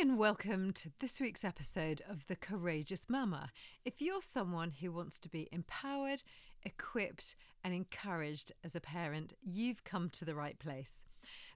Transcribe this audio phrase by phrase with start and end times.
[0.00, 3.48] and welcome to this week's episode of The Courageous Mumma.
[3.84, 6.22] If you're someone who wants to be empowered,
[6.62, 11.02] equipped, and encouraged as a parent, you've come to the right place.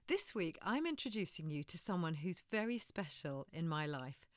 [0.07, 4.27] This week, I'm introducing you to someone who's very special in my life.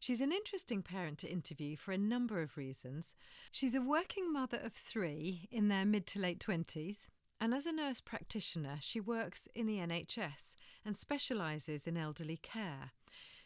[0.00, 3.14] She's an interesting parent to interview for a number of reasons.
[3.52, 7.06] She's a working mother of three in their mid to late 20s,
[7.40, 12.90] and as a nurse practitioner, she works in the NHS and specialises in elderly care.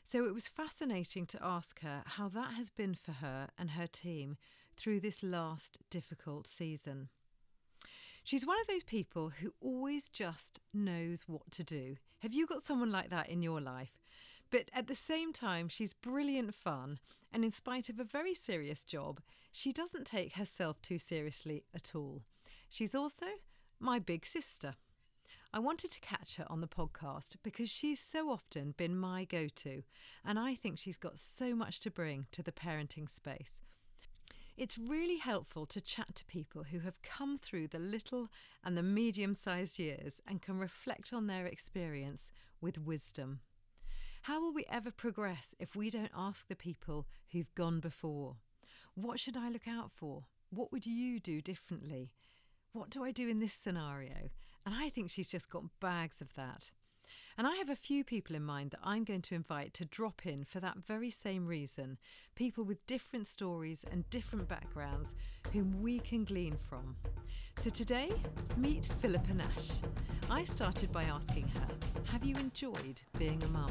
[0.06, 3.88] So it was fascinating to ask her how that has been for her and her
[3.88, 4.36] team
[4.76, 7.08] through this last difficult season.
[8.22, 11.96] She's one of those people who always just knows what to do.
[12.20, 13.98] Have you got someone like that in your life?
[14.48, 17.00] But at the same time, she's brilliant fun,
[17.32, 21.96] and in spite of a very serious job, she doesn't take herself too seriously at
[21.96, 22.22] all.
[22.68, 23.26] She's also
[23.80, 24.76] my big sister.
[25.52, 29.48] I wanted to catch her on the podcast because she's so often been my go
[29.48, 29.82] to,
[30.24, 33.62] and I think she's got so much to bring to the parenting space.
[34.56, 38.28] It's really helpful to chat to people who have come through the little
[38.64, 43.40] and the medium sized years and can reflect on their experience with wisdom.
[44.22, 48.36] How will we ever progress if we don't ask the people who've gone before?
[48.94, 50.24] What should I look out for?
[50.50, 52.10] What would you do differently?
[52.72, 54.30] What do I do in this scenario?
[54.66, 56.72] And I think she's just got bags of that.
[57.38, 60.26] And I have a few people in mind that I'm going to invite to drop
[60.26, 61.98] in for that very same reason
[62.34, 65.14] people with different stories and different backgrounds
[65.52, 66.96] whom we can glean from.
[67.58, 68.10] So today,
[68.56, 69.70] meet Philippa Nash.
[70.28, 71.68] I started by asking her
[72.06, 73.70] Have you enjoyed being a mum?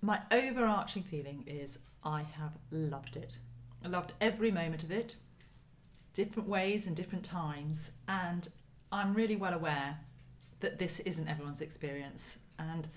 [0.00, 3.36] My overarching feeling is I have loved it.
[3.84, 5.16] I loved every moment of it
[6.12, 7.92] different ways and different times.
[8.06, 8.48] And
[8.90, 10.00] I'm really well aware
[10.60, 12.40] that this isn't everyone's experience.
[12.58, 12.88] And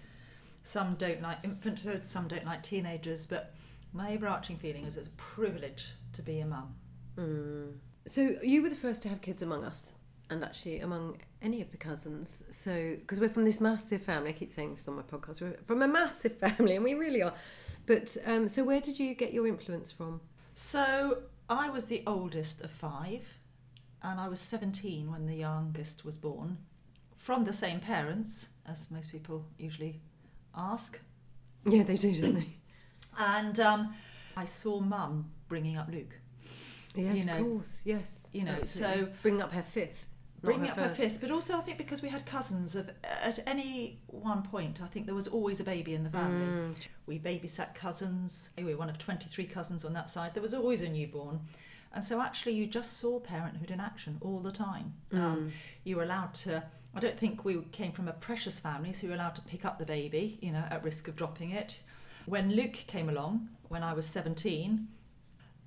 [0.63, 3.53] some don't like infanthood, some don't like teenagers, but
[3.93, 6.75] my overarching feeling is it's a privilege to be a mum.
[7.17, 7.73] Mm.
[8.05, 9.91] So you were the first to have kids among us,
[10.29, 12.43] and actually among any of the cousins.
[12.49, 15.41] So because we're from this massive family, I keep saying this on my podcast.
[15.41, 17.33] We're from a massive family, and we really are.
[17.85, 20.21] But um, so where did you get your influence from?
[20.55, 23.27] So I was the oldest of five,
[24.01, 26.57] and I was 17 when the youngest was born,
[27.17, 29.99] from the same parents, as most people usually
[30.55, 30.97] ask.
[31.65, 32.47] Yeah, they do, don't they?
[33.19, 33.93] And um,
[34.37, 36.15] I saw mum bringing up Luke.
[36.95, 37.81] Yes, You know, of course.
[37.83, 38.27] Yes.
[38.31, 39.03] you know, absolutely.
[39.05, 40.05] so- bring up her fifth.
[40.41, 43.99] Bringing up her fifth, but also I think because we had cousins of at any
[44.07, 46.45] one point, I think there was always a baby in the family.
[46.45, 46.75] Mm.
[47.05, 48.49] We babysat cousins.
[48.57, 50.33] We were one of 23 cousins on that side.
[50.33, 51.41] There was always a newborn.
[51.93, 54.93] And so actually, you just saw parenthood in action all the time.
[55.11, 55.19] Mm.
[55.19, 55.53] Um,
[55.83, 56.63] you were allowed to,
[56.95, 59.65] I don't think we came from a precious family, so you were allowed to pick
[59.65, 61.81] up the baby, you know, at risk of dropping it.
[62.25, 64.87] When Luke came along, when I was 17,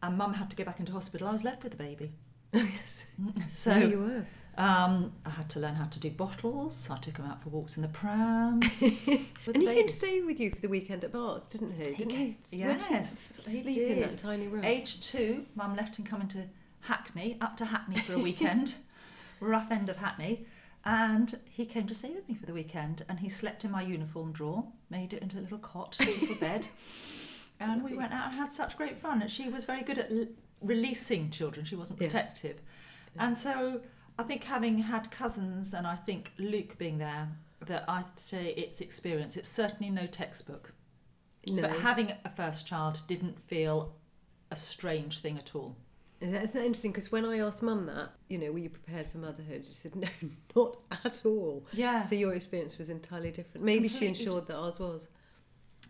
[0.03, 2.13] and mum had to go back into hospital, I was left with the baby.
[2.57, 3.07] Oh yes.
[3.49, 4.27] So there you were.
[4.57, 6.89] Um, I had to learn how to do bottles.
[6.91, 8.61] I took him out for walks in the pram.
[9.47, 11.85] And he came to stay with you for the weekend at Bart's, didn't he?
[11.93, 12.37] He Didn't he?
[12.51, 14.03] Yes, he sleep in did.
[14.13, 14.65] that tiny room.
[14.65, 16.45] Age two, mum left him coming to
[16.81, 18.77] Hackney, up to Hackney for a weekend,
[19.41, 20.47] rough end of Hackney.
[20.87, 23.83] And he came to stay with me for the weekend and he slept in my
[23.83, 26.67] uniform drawer, made it into a little cot, a little bed.
[27.61, 29.23] And we went out and had such great fun.
[29.23, 30.27] And she was very good at l-
[30.61, 32.09] releasing children, she wasn't Yeah.
[32.09, 32.61] protective.
[33.17, 33.81] And so
[34.19, 37.29] I think having had cousins and I think Luke being there,
[37.67, 39.37] that I'd say it's experience.
[39.37, 40.73] It's certainly no textbook.
[41.49, 43.95] No, But having a first child didn't feel
[44.51, 45.77] a strange thing at all.
[46.21, 49.19] That's that interesting because when I asked Mum that, you know, were you prepared for
[49.19, 49.65] motherhood?
[49.67, 50.09] She said, no,
[50.55, 51.67] not at all.
[51.73, 52.03] Yeah.
[52.03, 53.65] So your experience was entirely different.
[53.65, 55.09] Maybe she ensured that ours was.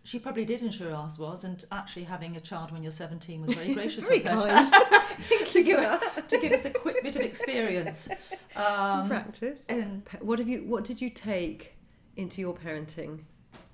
[0.03, 3.55] She probably did ensure ours was, and actually having a child when you're 17 was
[3.55, 5.01] very gracious Very of her.
[5.29, 8.09] to, to give, to give us a quick bit of experience.
[8.55, 8.65] Some
[9.03, 9.63] Um, practice.
[9.69, 10.65] and What have you?
[10.65, 11.75] What did you take
[12.17, 13.21] into your parenting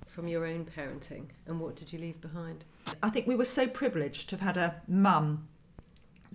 [0.07, 2.65] from your own parenting, and what did you leave behind?
[3.01, 5.47] I think we were so privileged to have had a mum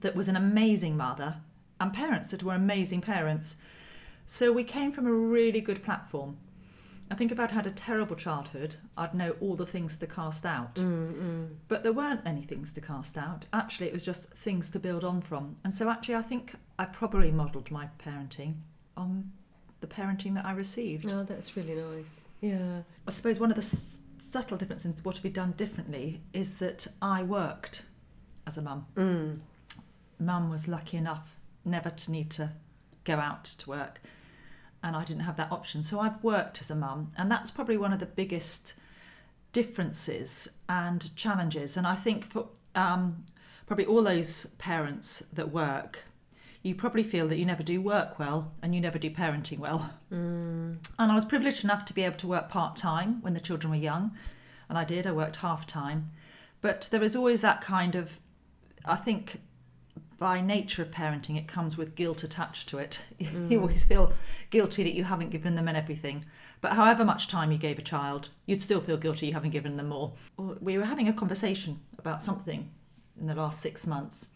[0.01, 1.37] that was an amazing mother
[1.81, 3.57] and parents that were amazing parents.
[4.25, 6.39] So we came from a really good platform.
[7.11, 10.45] I think if I'd had a terrible childhood, I'd know all the things to cast
[10.45, 10.75] out.
[10.75, 13.45] Mm, But there weren't any things to cast out.
[13.53, 15.57] Actually, it was just things to build on from.
[15.63, 18.55] And so, actually, I think I probably modelled my parenting
[18.97, 19.31] on
[19.81, 21.13] the parenting that I received.
[21.13, 22.23] Oh, that's really nice.
[22.41, 22.83] Yeah.
[23.07, 26.89] I suppose one of the s- subtle differences, what have we done differently, is that
[27.01, 27.83] I worked
[28.49, 28.87] as a mum.
[28.97, 29.39] Mm.
[30.19, 32.51] Mum was lucky enough never to need to
[33.05, 34.01] go out to work.
[34.87, 35.83] And I didn't have that option.
[35.83, 38.75] So I've worked as a mum, and that's probably one of the biggest
[39.53, 41.77] differences and challenges.
[41.77, 43.25] And I think for um,
[43.67, 46.05] probably all those parents that work,
[46.63, 49.91] you probably feel that you never do work well and you never do parenting well.
[50.13, 50.79] Mm.
[50.99, 53.71] And I was privileged enough to be able to work part time when the children
[53.73, 54.13] were young,
[54.69, 55.07] and I did.
[55.07, 56.13] I worked half time,
[56.61, 58.21] but there is always that kind of,
[58.85, 59.41] I think,
[60.19, 63.01] by nature of parenting, it comes with guilt attached to it.
[63.19, 63.61] you mm.
[63.61, 64.13] always feel
[64.51, 66.25] guilty that you haven't given them everything.
[66.61, 69.77] But however much time you gave a child, you'd still feel guilty you haven't given
[69.77, 70.13] them more.
[70.37, 72.71] We were having a conversation about something
[73.21, 74.29] in the last six months,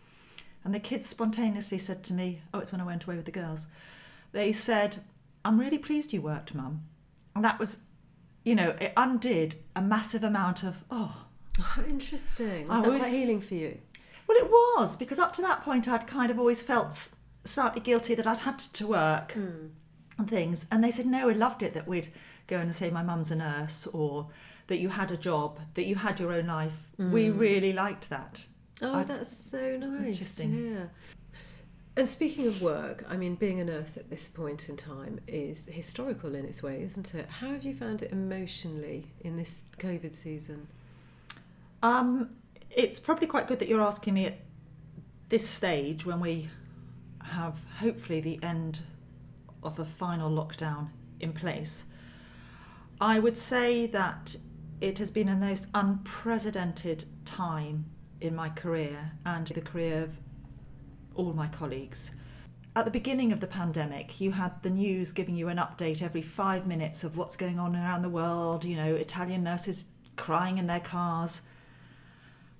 [0.64, 3.30] and the kids spontaneously said to me, Oh, it's when I went away with the
[3.30, 3.66] girls.
[4.32, 4.98] They said,
[5.44, 6.82] I'm really pleased you worked, Mum.
[7.34, 7.80] And that was,
[8.44, 11.24] you know, it undid a massive amount of, oh,
[11.58, 12.68] Oh, interesting.
[12.68, 13.78] Was I that was- quite healing for you?
[14.30, 17.08] Well, it was because up to that point, I'd kind of always felt
[17.44, 19.72] slightly guilty that I'd had to work and
[20.28, 20.66] things.
[20.70, 22.08] And they said, no, we loved it that we'd
[22.46, 24.28] go and say, my mum's a nurse, or
[24.68, 26.72] that you had a job, that you had your own life.
[26.98, 28.46] We really liked that.
[28.82, 30.52] Oh, I- that's so nice Interesting.
[30.52, 30.90] hear.
[31.96, 35.66] And speaking of work, I mean, being a nurse at this point in time is
[35.66, 37.28] historical in its way, isn't it?
[37.28, 40.68] How have you found it emotionally in this COVID season?
[41.82, 42.30] Um,
[42.70, 44.38] it's probably quite good that you're asking me at
[45.28, 46.48] this stage when we
[47.22, 48.80] have hopefully the end
[49.62, 50.88] of a final lockdown
[51.20, 51.84] in place.
[53.00, 54.36] I would say that
[54.80, 57.86] it has been a most unprecedented time
[58.20, 60.10] in my career and the career of
[61.14, 62.12] all my colleagues.
[62.76, 66.22] At the beginning of the pandemic, you had the news giving you an update every
[66.22, 69.86] five minutes of what's going on around the world, you know, Italian nurses
[70.16, 71.42] crying in their cars.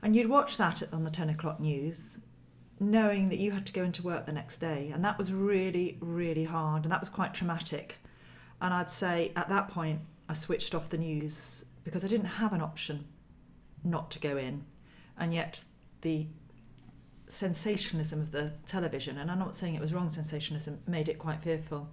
[0.03, 2.19] And you'd watch that on the 10 o'clock news,
[2.79, 4.91] knowing that you had to go into work the next day.
[4.93, 6.85] And that was really, really hard.
[6.85, 7.99] And that was quite traumatic.
[8.61, 12.53] And I'd say at that point, I switched off the news because I didn't have
[12.53, 13.07] an option
[13.85, 14.65] not to go in.
[15.19, 15.65] And yet,
[16.01, 16.27] the
[17.29, 21.43] sensationalism of the television, and I'm not saying it was wrong sensationalism, made it quite
[21.43, 21.89] fearful.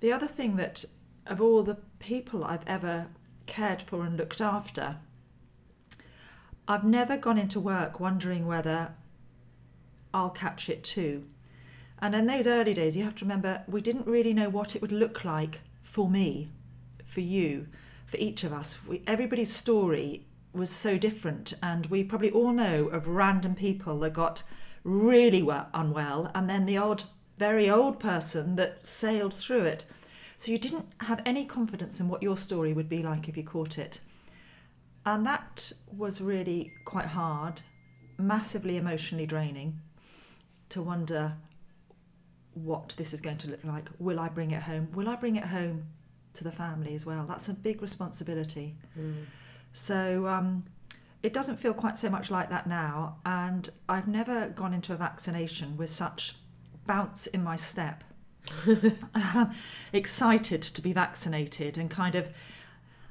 [0.00, 0.84] The other thing that,
[1.26, 3.06] of all the people I've ever
[3.46, 4.96] cared for and looked after,
[6.68, 8.94] I've never gone into work wondering whether
[10.14, 11.24] I'll catch it too.
[12.00, 14.82] And in those early days, you have to remember we didn't really know what it
[14.82, 16.50] would look like for me,
[17.04, 17.68] for you,
[18.06, 18.78] for each of us.
[18.86, 24.12] We, everybody's story was so different, and we probably all know of random people that
[24.12, 24.42] got
[24.84, 27.04] really well, unwell, and then the odd,
[27.38, 29.84] very old person that sailed through it.
[30.36, 33.44] So you didn't have any confidence in what your story would be like if you
[33.44, 34.00] caught it.
[35.04, 37.62] And that was really quite hard,
[38.18, 39.80] massively emotionally draining
[40.68, 41.34] to wonder
[42.54, 43.88] what this is going to look like.
[43.98, 44.88] Will I bring it home?
[44.94, 45.88] Will I bring it home
[46.34, 47.24] to the family as well?
[47.26, 48.76] That's a big responsibility.
[49.72, 50.64] So um,
[51.22, 53.16] it doesn't feel quite so much like that now.
[53.24, 56.36] And I've never gone into a vaccination with such
[56.86, 58.04] bounce in my step.
[59.92, 62.28] Excited to be vaccinated and kind of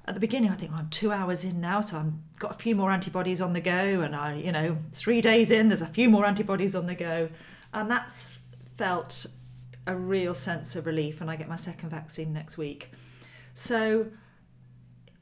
[0.06, 2.58] at the beginning I think well, I'm two hours in now so I've got a
[2.58, 5.88] few more antibodies on the go and I you know three days in there's a
[5.88, 7.30] few more antibodies on the go.
[7.74, 8.40] And that's
[8.78, 9.26] felt
[9.88, 12.92] a real sense of relief and I get my second vaccine next week.
[13.56, 14.08] So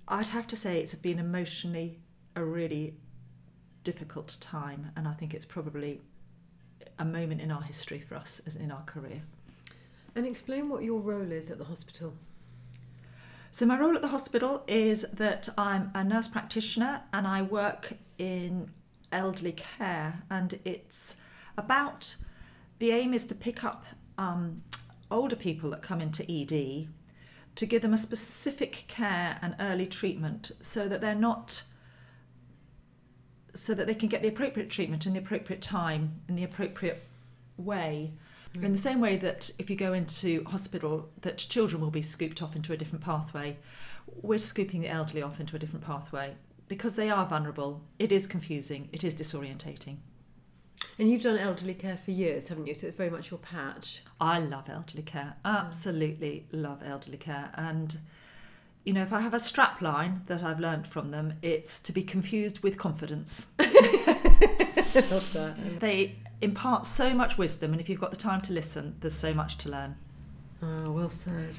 [0.08, 2.00] I'd have to say it's been emotionally
[2.36, 2.96] a really
[3.84, 6.02] difficult time and I think it's probably
[6.98, 9.22] a moment in our history for us as in our career.
[10.16, 12.16] And explain what your role is at the hospital.
[13.52, 17.94] So, my role at the hospital is that I'm a nurse practitioner and I work
[18.20, 18.70] in
[19.12, 21.18] elderly care, and it's
[21.58, 22.16] about
[22.78, 23.86] the aim is to pick up
[24.20, 24.62] um,
[25.10, 26.88] older people that come into ED
[27.56, 31.64] to give them a specific care and early treatment so that they're not
[33.56, 37.04] so that they can get the appropriate treatment in the appropriate time in the appropriate
[37.58, 38.14] way
[38.56, 38.64] Mm.
[38.64, 42.42] in the same way that if you go into hospital that children will be scooped
[42.42, 43.58] off into a different pathway.
[44.22, 46.36] We're scooping the elderly off into a different pathway.
[46.68, 49.98] Because they are vulnerable it is confusing it is disorientating.
[50.98, 52.74] And you've done elderly care for years, haven't you?
[52.74, 54.02] So it's very much your patch.
[54.20, 55.36] i love elderly care.
[55.46, 57.52] Absolutely love elderly care.
[57.56, 57.98] And
[58.86, 61.92] you know if i have a strap line that i've learned from them it's to
[61.92, 63.46] be confused with confidence.
[63.60, 65.80] I love that.
[65.80, 69.34] they impart so much wisdom and if you've got the time to listen there's so
[69.34, 69.96] much to learn
[70.62, 71.56] Oh, well said.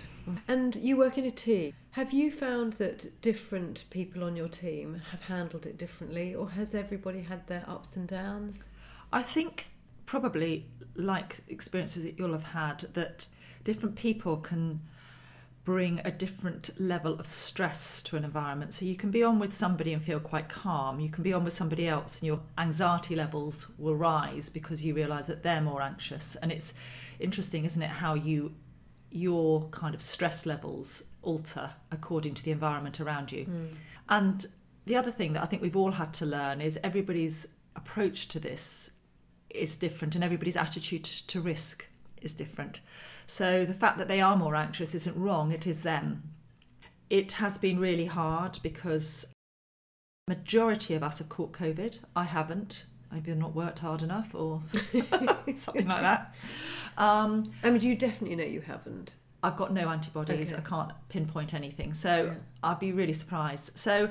[0.46, 1.72] And you work in a team.
[1.92, 6.74] Have you found that different people on your team have handled it differently, or has
[6.74, 8.66] everybody had their ups and downs?
[9.12, 9.70] I think
[10.06, 13.28] probably like experiences that you'll have had that
[13.64, 14.80] different people can
[15.64, 18.72] bring a different level of stress to an environment.
[18.72, 21.00] So you can be on with somebody and feel quite calm.
[21.00, 24.94] You can be on with somebody else and your anxiety levels will rise because you
[24.94, 26.34] realize that they're more anxious.
[26.36, 26.74] And it's
[27.18, 28.54] interesting, isn't it, how you
[29.12, 33.44] your kind of stress levels alter according to the environment around you.
[33.44, 33.74] Mm.
[34.08, 34.46] And
[34.86, 38.40] the other thing that I think we've all had to learn is everybody's approach to
[38.40, 38.90] this
[39.50, 41.86] is different and everybody's attitude to risk
[42.22, 42.80] is different.
[43.30, 46.24] So the fact that they are more anxious isn't wrong, it is them.
[47.08, 49.24] It has been really hard because
[50.26, 52.00] majority of us have caught COVID.
[52.16, 52.86] I haven't.
[53.12, 54.64] Maybe I've not worked hard enough or
[55.54, 56.34] something like that.
[56.98, 59.14] Um, I mean, you definitely know you haven't?
[59.44, 60.52] I've got no antibodies.
[60.52, 60.60] Okay.
[60.60, 61.94] I can't pinpoint anything.
[61.94, 62.34] So Yeah.
[62.64, 63.78] I'd be really surprised.
[63.78, 64.10] So,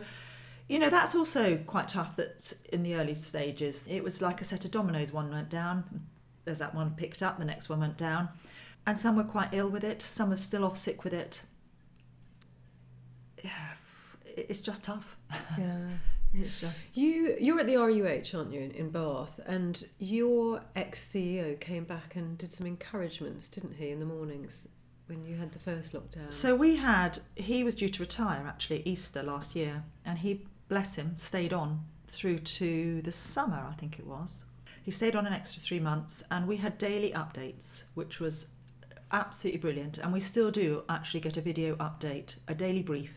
[0.69, 4.45] you know, that's also quite tough that in the early stages, it was like a
[4.45, 5.11] set of dominoes.
[5.11, 6.07] One went down,
[6.45, 8.29] there's that one picked up, the next one went down.
[8.89, 11.43] And some were quite ill with it, some are still off sick with it.
[13.43, 13.51] Yeah,
[14.36, 15.15] It's just tough.
[15.60, 15.89] Yeah.
[16.34, 16.75] It's just.
[16.96, 19.39] You you're at the RUH, aren't you, in, in Bath?
[19.46, 24.67] And your ex CEO came back and did some encouragements, didn't he, in the mornings
[25.05, 26.34] when you had the first lockdown?
[26.34, 30.96] So we had, he was due to retire actually Easter last year, and he, bless
[30.96, 34.46] him, stayed on through to the summer, I think it was.
[34.81, 38.48] He stayed on an extra three months, and we had daily updates, which was
[39.11, 39.97] absolutely brilliant.
[39.97, 43.13] And we still do actually get a video update, a daily brief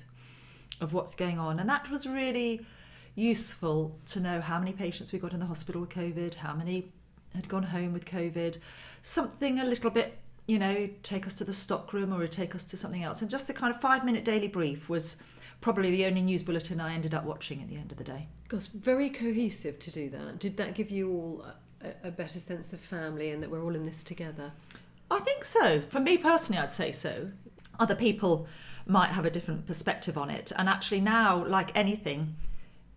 [0.81, 2.67] of what's going on, and that was really
[3.15, 6.91] useful to know how many patients we got in the hospital with COVID, how many
[7.35, 8.59] had gone home with COVID,
[9.03, 12.65] something a little bit, you know, take us to the stock room or take us
[12.65, 13.21] to something else.
[13.21, 15.17] And just the kind of five minute daily brief was
[15.61, 18.29] probably the only news bulletin I ended up watching at the end of the day.
[18.49, 20.39] Gosh, very cohesive to do that.
[20.39, 21.47] Did that give you all
[21.83, 24.53] a, a better sense of family and that we're all in this together?
[25.11, 25.83] I think so.
[25.91, 27.31] For me personally, I'd say so.
[27.79, 28.47] Other people
[28.87, 30.53] might have a different perspective on it.
[30.57, 32.37] And actually, now, like anything,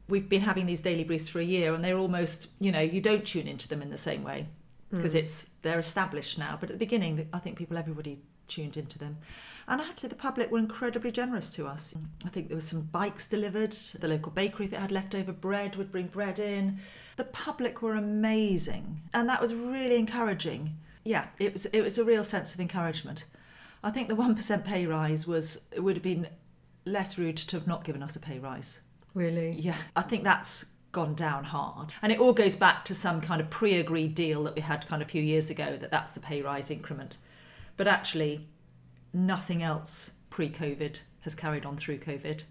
[0.08, 3.02] we've been having these daily briefs for a year and they're almost, you know, you
[3.02, 4.48] don't tune into them in the same way
[4.92, 5.20] because hmm.
[5.20, 6.58] it's they're established now.
[6.60, 9.18] But at the beginning, I think people, everybody tuned into them.
[9.68, 11.96] And I have to say, the public were incredibly generous to us.
[12.24, 13.72] I think there was some bikes delivered.
[13.72, 16.80] The local bakery, if it had leftover bread, would bring bread in.
[17.18, 20.78] The public were amazing, and that was really encouraging.
[21.06, 21.66] Yeah, it was.
[21.68, 23.24] It was a real sense of encouragement.
[23.84, 26.28] I think the one percent pay rise was it would have been
[26.86, 28.82] less rude to have not given us a pay rise.
[29.14, 29.52] Really?
[29.52, 31.94] Yeah, I think that's gone down hard.
[32.02, 34.88] And it all goes back to some kind of pre agreed deal that we had
[34.88, 37.18] kind of a few years ago that that's the pay rise increment.
[37.78, 38.48] But actually,
[39.14, 42.44] nothing else pre COVID has carried on through COVID.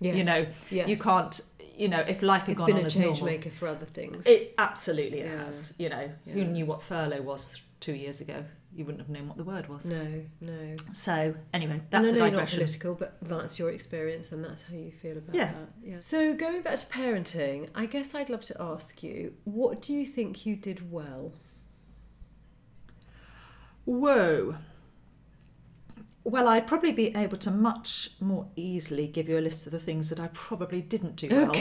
[0.00, 0.16] Yes.
[0.16, 0.88] You know, yes.
[0.88, 1.38] you can't,
[1.76, 4.26] you know, if life had It's gone been a change maker for other things.
[4.26, 5.44] It absolutely Yeah.
[5.44, 5.74] has.
[5.78, 6.32] You know, Yeah.
[6.32, 8.44] who knew what furlough was two years ago?
[8.72, 9.84] You wouldn't have known what the word was.
[9.84, 10.76] no, no.
[10.92, 14.62] So, anyway, that's I a know you're not political, but that's your experience and that's
[14.62, 15.52] how you feel about Yeah.
[15.52, 15.68] that.
[15.82, 15.98] Yeah.
[15.98, 20.06] So going back to parenting, I guess I'd love to ask you, what do you
[20.06, 21.32] think you did well?
[23.84, 24.56] Whoa.
[26.22, 29.80] Well, I'd probably be able to much more easily give you a list of the
[29.80, 31.54] things that I probably didn't do well.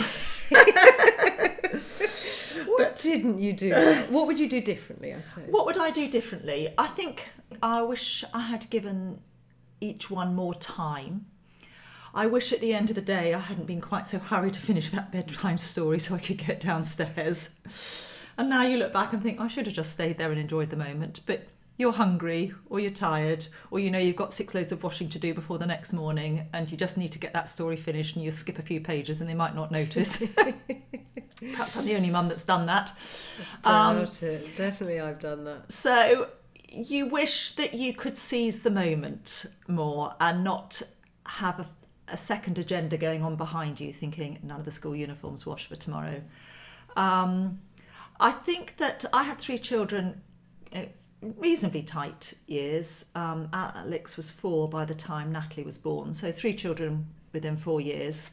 [2.65, 3.73] What didn't you do?
[4.09, 5.49] What would you do differently, I suppose?
[5.49, 6.73] What would I do differently?
[6.77, 7.29] I think
[7.61, 9.21] I wish I had given
[9.81, 11.25] each one more time.
[12.13, 14.61] I wish at the end of the day I hadn't been quite so hurried to
[14.61, 17.51] finish that bedtime story so I could get downstairs.
[18.37, 20.69] And now you look back and think I should have just stayed there and enjoyed
[20.69, 21.19] the moment.
[21.25, 21.47] But
[21.79, 25.17] you're hungry or you're tired or you know you've got six loads of washing to
[25.17, 28.23] do before the next morning and you just need to get that story finished and
[28.23, 30.21] you skip a few pages and they might not notice.
[31.39, 32.91] Perhaps I'm the only mum that's done that.
[33.63, 34.55] Um, it.
[34.55, 35.71] Definitely, I've done that.
[35.71, 36.27] So
[36.69, 40.81] you wish that you could seize the moment more and not
[41.27, 41.67] have a,
[42.09, 45.77] a second agenda going on behind you, thinking none of the school uniforms washed for
[45.77, 46.21] tomorrow.
[46.97, 47.61] Um,
[48.19, 50.21] I think that I had three children,
[50.75, 50.81] uh,
[51.21, 53.05] reasonably tight years.
[53.15, 57.81] Um, Alex was four by the time Natalie was born, so three children within four
[57.81, 58.31] years.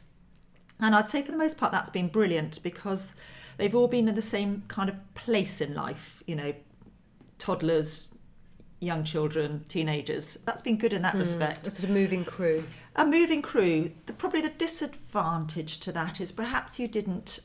[0.79, 3.11] And I'd say for the most part that's been brilliant because
[3.57, 6.53] they've all been in the same kind of place in life, you know,
[7.39, 8.09] toddlers,
[8.79, 10.37] young children, teenagers.
[10.45, 11.67] That's been good in that respect.
[11.67, 12.63] A sort of moving crew.
[12.95, 17.39] A moving crew, the, probably the disadvantage to that is perhaps you didn't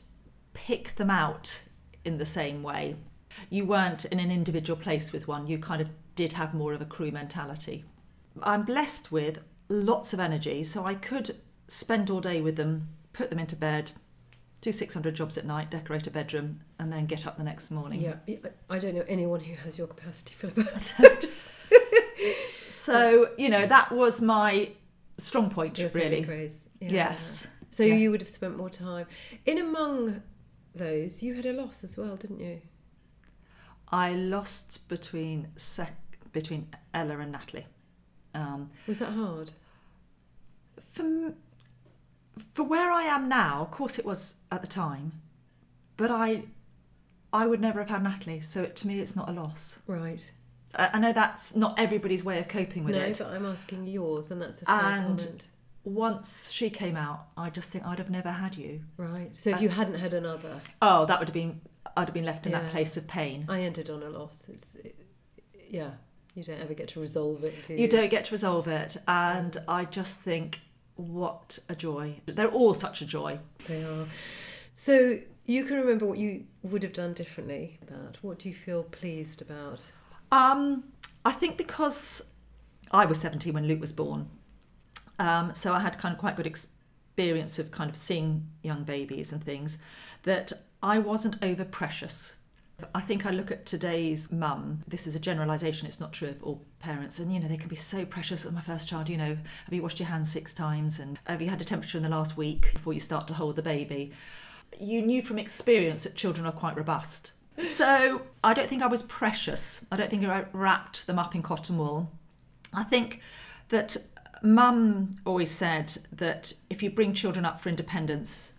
[0.53, 1.61] pick them out
[2.05, 2.95] in the same way.
[3.49, 6.81] You weren't in an individual place with one, you kind of did have more of
[6.81, 7.85] a crew mentality.
[8.41, 11.35] I'm blessed with lots of energy, so I could
[11.67, 13.91] spend all day with them, put them into bed,
[14.61, 18.01] do 600 jobs at night, decorate a bedroom, and then get up the next morning.
[18.01, 18.15] Yeah,
[18.69, 20.79] I don't know anyone who has your capacity, Philippa.
[22.69, 24.71] So, you know, that was my
[25.17, 26.51] strong point, Your saving really.
[26.81, 26.89] Yeah.
[26.91, 27.47] Yes.
[27.69, 27.95] So Yeah.
[27.95, 29.05] you would have spent more time.
[29.45, 30.23] In among
[30.75, 32.61] those, you had a loss as well, didn't you?
[33.93, 37.67] I lost between sec- between Ella and Natalie.
[38.33, 39.51] Um, Was that hard?
[40.91, 41.33] for
[42.55, 45.21] for where I am now, of course it was at the time,
[45.97, 46.45] but I
[47.31, 49.79] I would never have had Natalie, so to me it's not a loss.
[49.85, 50.31] Right.
[50.75, 53.17] I I know that's not everybody's way of coping with no, it.
[53.19, 55.43] but I'm asking yours, and that's a fair And- comment.
[55.85, 58.81] Once she came out, I just think I'd have never had you.
[58.95, 59.31] Right.
[59.37, 61.59] So if uh, you hadn't had another, Oh, that would have been
[61.95, 62.61] I'd have been left in Yeah.
[62.61, 63.45] that place of pain.
[63.47, 64.37] I ended on a loss.
[64.47, 64.95] It's, it,
[65.69, 65.91] yeah.
[66.35, 67.81] You don't ever get to resolve it, do you?
[67.81, 70.61] You don't get to resolve it, and I just think
[70.95, 72.21] what a joy.
[72.25, 73.39] They're all such a joy.
[73.67, 74.05] They are.
[74.73, 77.77] So you can remember what you would have done differently.
[77.85, 78.17] That.
[78.23, 79.91] What do you feel pleased about?
[80.31, 80.85] Um,
[81.23, 82.23] I think because
[82.91, 84.27] I was 17 when Luke was born,
[85.19, 86.47] um, so I had kind of quite good
[87.13, 89.77] experience of kind of seeing young babies and things,
[90.23, 90.51] that
[90.81, 92.33] I wasn't over precious.
[92.95, 96.43] I think I look at today's mum, this is a generalisation, it's not true of
[96.43, 99.17] all parents, and you know, they can be so precious with my first child, you
[99.17, 102.03] know, have you washed your hands six times and have you had a temperature in
[102.03, 104.11] the last week before you start to hold the baby?
[104.79, 107.31] You knew from experience that children are quite robust.
[107.61, 109.85] So I don't think I was precious.
[109.91, 112.11] I don't think I wrapped them up in cotton wool.
[112.73, 113.21] I think
[113.69, 113.97] that
[114.43, 118.53] mum always said that if you bring children up for independence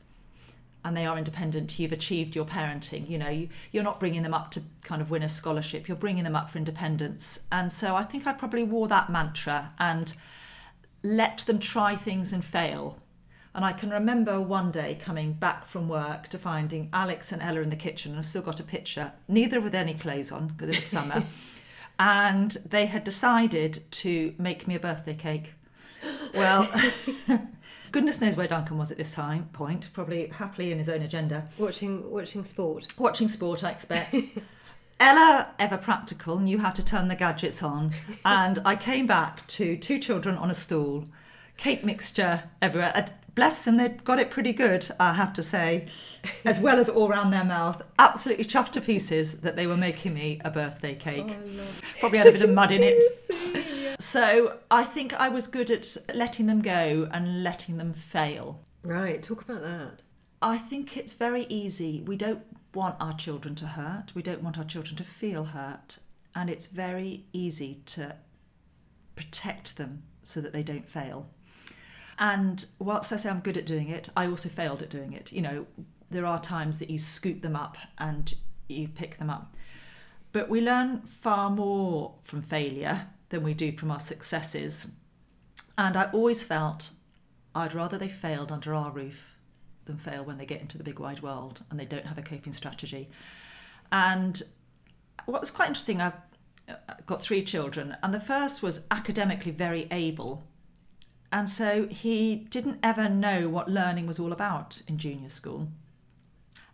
[0.84, 3.08] and they are independent, you've achieved your parenting.
[3.08, 5.96] You know, you, you're not bringing them up to kind of win a scholarship, you're
[5.96, 7.40] bringing them up for independence.
[7.52, 10.14] And so I think I probably wore that mantra and
[11.02, 12.98] let them try things and fail.
[13.54, 17.60] And I can remember one day coming back from work to finding Alex and Ella
[17.60, 20.70] in the kitchen, and I still got a picture, neither with any clothes on because
[20.70, 21.24] it was summer.
[21.98, 25.52] and they had decided to make me a birthday cake.
[26.34, 26.68] Well,
[27.92, 31.44] goodness knows where Duncan was at this time point, probably happily in his own agenda.
[31.58, 32.87] Watching watching sport.
[32.99, 34.14] Watching sport, I expect.
[35.00, 37.93] Ella, ever practical, knew how to turn the gadgets on,
[38.25, 41.06] and I came back to two children on a stool,
[41.56, 42.93] cake mixture everywhere.
[42.95, 45.88] And bless them, they'd got it pretty good, I have to say,
[46.45, 47.82] as well as all round their mouth.
[47.99, 51.26] Absolutely chuffed to pieces that they were making me a birthday cake.
[51.28, 51.67] Oh,
[52.00, 53.02] probably had a bit of mud in it.
[53.99, 58.61] So I think I was good at letting them go and letting them fail.
[58.83, 59.23] Right.
[59.23, 60.02] Talk about that.
[60.43, 62.02] I think it's very easy.
[62.07, 62.43] We don't
[62.75, 64.15] want our children to hurt.
[64.15, 65.99] We don't want our children to feel hurt.
[66.35, 68.17] And it's very easy to
[69.17, 71.30] protect them so that they don't fail.
[72.19, 75.33] And whilst I say I'm good at doing it, I also failed at doing it.
[75.33, 75.67] You know,
[76.11, 78.35] there are times that you scoop them up and
[78.69, 79.54] you pick them up.
[80.33, 84.89] But we learn far more from failure than we do from our successes.
[85.76, 86.91] And I always felt
[87.54, 89.25] I'd rather they failed under our roof
[89.84, 92.23] than fail when they get into the big wide world and they don't have a
[92.23, 93.08] coping strategy.
[93.93, 94.43] And
[95.26, 96.15] what was quite interesting, I've
[96.69, 96.75] uh,
[97.06, 100.45] got three children, and the first was academically very able.
[101.30, 105.69] And so he didn't ever know what learning was all about in junior school.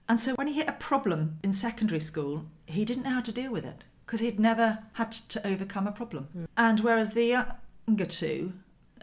[0.09, 3.33] And so when he hit a problem in secondary school, he didn't know how to
[3.33, 6.49] deal with it because he'd never had to overcome a problem.
[6.57, 7.47] And whereas the
[7.87, 8.55] younger two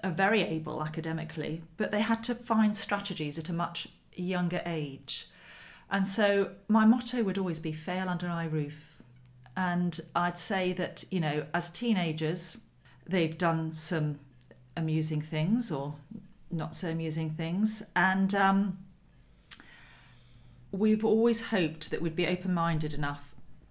[0.03, 5.29] are very able academically, but they had to find strategies at a much younger age.
[5.89, 9.01] And so my motto would always be fail under my roof.
[9.55, 12.57] And I'd say that, you know, as teenagers,
[13.07, 14.19] they've done some
[14.75, 15.95] amusing things or
[16.51, 17.81] not so amusing things.
[17.95, 18.77] And um,
[20.73, 23.26] we've always hoped that we'd be open minded enough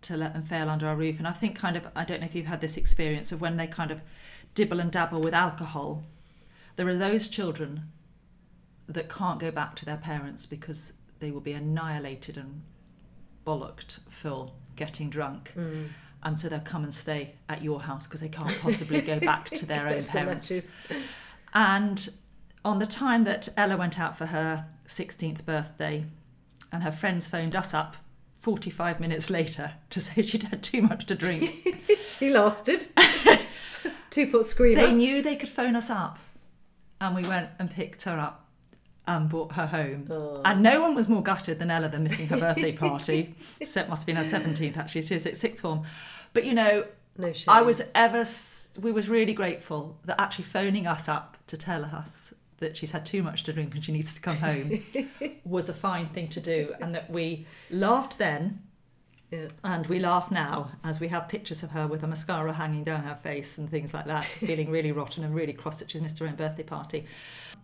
[0.07, 1.19] to let them fail under our roof.
[1.19, 3.57] And I think, kind of, I don't know if you've had this experience of when
[3.57, 4.01] they kind of
[4.55, 6.05] dibble and dabble with alcohol,
[6.77, 7.83] there are those children
[8.89, 12.63] that can't go back to their parents because they will be annihilated and
[13.47, 15.53] bollocked for getting drunk.
[15.57, 15.89] Mm.
[16.23, 19.51] And so they'll come and stay at your house because they can't possibly go back
[19.51, 20.71] to their own parents.
[21.53, 22.09] And
[22.65, 26.07] on the time that Ella went out for her 16th birthday,
[26.73, 27.97] and her friends phoned us up
[28.47, 31.67] 45 minutes later to say she'd had too much to drink,
[32.19, 32.87] She lasted.
[34.11, 34.83] Two pot screamer.
[34.83, 36.21] they knew they could phone us up.
[37.01, 38.47] And we went and picked her up
[39.05, 40.07] and brought her home.
[40.09, 40.43] Oh.
[40.45, 43.35] And no one was more gutted than Ella than missing her birthday party.
[43.65, 45.03] so it must have been her 17th, actually.
[45.03, 45.83] She was at sixth form.
[46.33, 46.85] But you know,
[47.19, 47.33] no.
[47.49, 48.25] I was ever,
[48.81, 53.05] we was really grateful that actually phoning us up to tell us that she's had
[53.05, 54.83] too much to drink and she needs to come home
[55.45, 58.63] was a fine thing to do, and that we laughed then,
[59.31, 59.49] Yeah.
[59.65, 63.03] And we laugh now as we have pictures of her with a mascara hanging down
[63.03, 66.19] her face and things like that, feeling really rotten and really cross that she's missed
[66.21, 67.07] her own birthday party.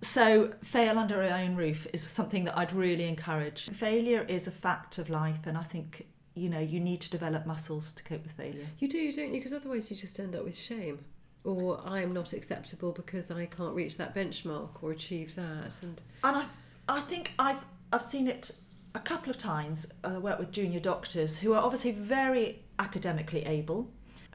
[0.00, 3.70] So, fail under her own roof is something that I'd really encourage.
[3.70, 7.46] Failure is a fact of life, and I think, you know, you need to develop
[7.46, 8.66] muscles to cope with failure.
[8.80, 9.34] You do, don't you?
[9.34, 11.04] Because otherwise you just end up with shame.
[11.44, 15.74] Or I'm not acceptable because I can't reach that benchmark or achieve that.
[15.82, 16.44] And And I,
[16.88, 18.52] I think I've, I've seen it
[18.94, 23.90] a couple of times uh, work with junior doctors who are obviously very academically able,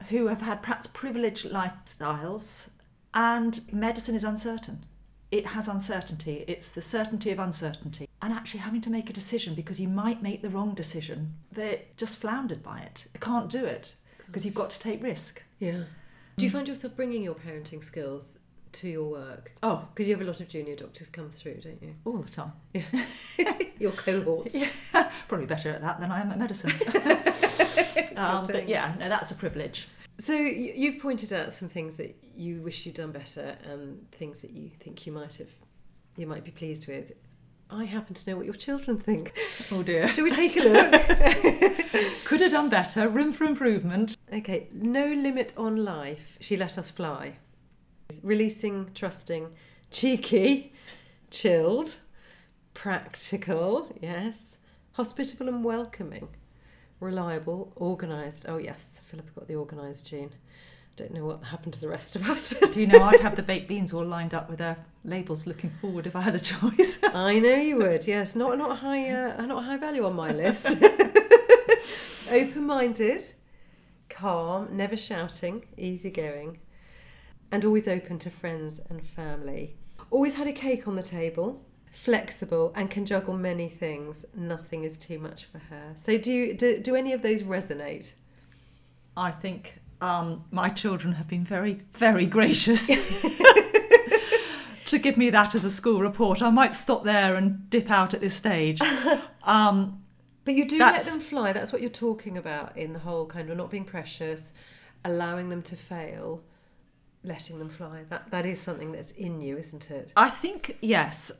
[0.08, 2.70] who have had perhaps privileged lifestyles,
[3.14, 4.84] and medicine is uncertain.
[5.30, 6.44] It has uncertainty.
[6.48, 8.08] It's the certainty of uncertainty.
[8.22, 11.80] And actually having to make a decision because you might make the wrong decision, they're
[11.96, 13.06] just floundered by it.
[13.12, 13.94] They can't do it
[14.26, 15.42] because you've got to take risk.
[15.58, 15.84] yeah.
[16.38, 18.36] Do you find yourself bringing your parenting skills
[18.72, 19.52] to your work?
[19.62, 21.96] Oh, Because you have a lot of junior doctors come through, don't you?
[22.04, 22.52] all the time.
[22.72, 22.82] Yeah.
[23.80, 24.54] your cohorts.
[24.54, 24.68] Yeah,
[25.26, 26.70] probably better at that than I am at medicine.
[28.16, 29.88] um, but yeah, no, that's a privilege.
[30.18, 34.50] So you've pointed out some things that you wish you'd done better and things that
[34.50, 35.50] you think you might have,
[36.16, 37.12] you might be pleased with.
[37.70, 39.34] I happen to know what your children think.
[39.70, 40.08] Oh dear.
[40.08, 40.92] Shall we take a look?
[42.24, 43.08] Could have done better.
[43.08, 44.16] Room for improvement.
[44.32, 46.38] okay, no limit on life.
[46.40, 47.36] She let us fly.
[48.22, 49.48] Releasing, trusting,
[49.90, 50.72] cheeky,
[51.30, 51.96] chilled,
[52.72, 54.56] practical, yes,
[54.92, 56.28] hospitable and welcoming,
[57.00, 58.46] reliable, organised.
[58.48, 60.30] Oh yes, Philippa got the organised gene.
[60.98, 63.36] Don't know what happened to the rest of us, but Do you know I'd have
[63.36, 66.40] the baked beans all lined up with their labels looking forward if I had a
[66.40, 66.98] choice.
[67.04, 68.04] I know you would.
[68.04, 70.76] Yes, not not high, uh, not high value on my list.
[72.32, 73.26] Open-minded,
[74.08, 76.58] calm, never shouting, easygoing,
[77.52, 79.76] and always open to friends and family.
[80.10, 81.62] Always had a cake on the table.
[81.92, 84.24] Flexible and can juggle many things.
[84.34, 85.94] Nothing is too much for her.
[85.94, 88.14] So, do you, do, do any of those resonate?
[89.16, 92.86] I think um, my children have been very, very gracious
[94.86, 96.40] to give me that as a school report.
[96.42, 98.80] I might stop there and dip out at this stage.
[99.44, 100.02] Um,
[100.44, 101.54] But you do let them fly.
[101.54, 104.52] That's what you're talking about in the whole kind of not being precious,
[105.06, 106.42] allowing them to fail,
[107.24, 108.04] letting them fly.
[108.10, 110.12] That that is something that's in you, isn't it?
[110.16, 111.32] I think yes,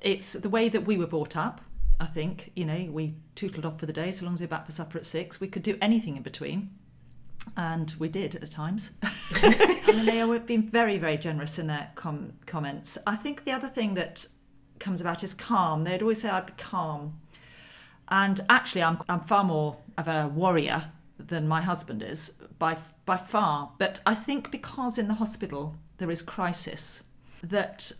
[0.00, 1.60] it's the way that we were brought up.
[2.00, 4.10] I think you know we tootled off for the day.
[4.10, 6.22] So long as we we're back for supper at six, we could do anything in
[6.22, 6.70] between,
[7.56, 8.92] and we did at times.
[9.42, 12.98] and they have been very, very generous in their com- comments.
[13.06, 14.26] I think the other thing that
[14.78, 15.82] comes about is calm.
[15.82, 17.20] They'd always say I'd be calm,
[18.08, 23.16] and actually, I'm I'm far more of a warrior than my husband is by by
[23.16, 23.72] far.
[23.78, 27.02] But I think because in the hospital there is crisis,
[27.42, 27.92] that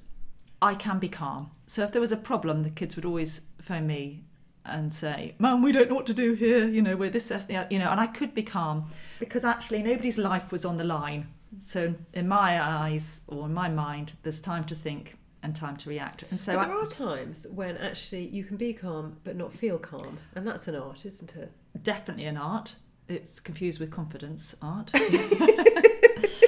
[0.60, 1.50] I can be calm.
[1.66, 4.24] So if there was a problem, the kids would always phone me
[4.64, 6.66] and say, "Mum, we don't know what to do here.
[6.68, 9.82] You know, we're this, that, the, you know." And I could be calm because actually
[9.82, 11.28] nobody's life was on the line.
[11.60, 15.88] So in my eyes or in my mind, there's time to think and time to
[15.88, 16.24] react.
[16.30, 19.52] And so but I- there are times when actually you can be calm but not
[19.52, 21.52] feel calm, and that's an art, isn't it?
[21.82, 22.76] definitely an art.
[23.08, 24.90] It's confused with confidence art.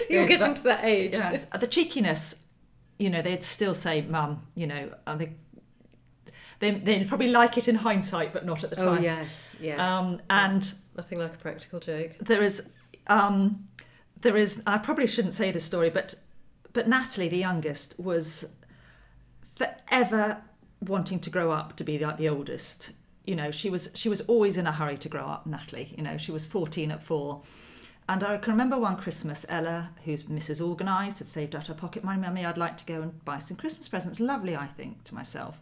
[0.09, 1.13] You're getting to that age.
[1.15, 2.37] yes, the cheekiness.
[2.99, 5.35] You know, they'd still say, "Mum," you know, and
[6.61, 8.89] they they probably like it in hindsight, but not at the time.
[8.89, 9.03] Oh time.
[9.05, 9.79] yes, yes.
[9.81, 10.75] Um, and Yes.
[10.97, 12.13] nothing like a practical joke.
[12.21, 12.63] there is
[13.07, 13.69] um,
[14.21, 16.15] there is I probably shouldn't say this story, but
[16.73, 18.47] but Natalie, the youngest, was
[19.57, 20.39] forever
[20.81, 22.91] wanting to grow up to be like the oldest.
[23.25, 25.47] You know, she was she was always in a hurry to grow up.
[25.47, 27.43] Natalie, you know, she was fourteen at four.
[28.07, 30.61] And I can remember one Christmas, Ella, who's Mrs.
[30.61, 32.21] Organised, had saved out her pocket money.
[32.21, 34.21] Mummy, I'd like to go and buy some Christmas presents.
[34.21, 35.57] Lovely, I think, to myself.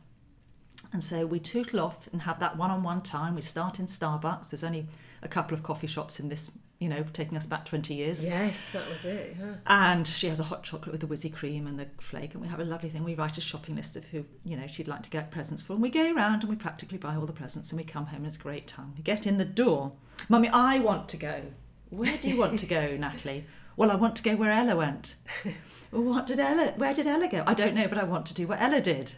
[0.93, 3.35] And so we tootle off and have that one-on-one time.
[3.35, 4.51] We start in Starbucks.
[4.51, 4.87] There's only
[5.23, 6.51] a couple of coffee shops in this,
[6.81, 8.25] you know, taking us back 20 years.
[8.25, 9.37] Yes, that was it.
[9.41, 9.55] Yeah.
[9.67, 12.49] And she has a hot chocolate with the whizzy cream and the flake, and we
[12.49, 13.05] have a lovely thing.
[13.05, 15.73] We write a shopping list of who, you know, she'd like to get presents for.
[15.73, 18.19] And we go around and we practically buy all the presents and we come home
[18.19, 18.93] and it's a great time.
[18.97, 19.93] We get in the door.
[20.29, 21.43] Mummy, I want to go.
[21.89, 23.47] Where do you want to go, Natalie?
[23.77, 25.15] Well, I want to go where Ella went.
[25.91, 27.45] well, what did Ella, where did Ella go?
[27.47, 29.13] I don't know, but I want to do what Ella did.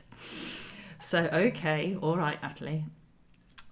[0.98, 2.84] So, okay, all right, Natalie.